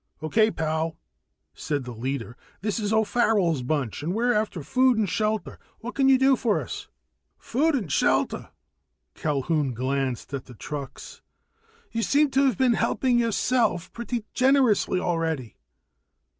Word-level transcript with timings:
"Okay, 0.23 0.49
pal," 0.49 0.97
said 1.53 1.83
the 1.83 1.91
leader. 1.91 2.35
"This 2.61 2.79
is 2.79 2.91
O'Farrell's 2.91 3.61
bunch, 3.61 4.01
and 4.01 4.15
we're 4.15 4.33
after 4.33 4.63
food 4.63 4.97
and 4.97 5.07
shelter. 5.07 5.59
What 5.81 5.93
can 5.93 6.09
yuh 6.09 6.17
do 6.17 6.35
for 6.35 6.59
us?" 6.59 6.87
"Food 7.37 7.75
and 7.75 7.91
shelter?" 7.91 8.49
Culquhoun 9.13 9.75
glanced 9.75 10.33
at 10.33 10.45
the 10.45 10.55
trucks. 10.55 11.21
"You 11.91 12.01
seem 12.01 12.31
to've 12.31 12.57
been 12.57 12.73
helping 12.73 13.19
yourselves 13.19 13.89
pretty 13.89 14.25
generously 14.33 14.99
already." 14.99 15.55